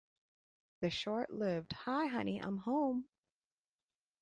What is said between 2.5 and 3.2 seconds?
Home!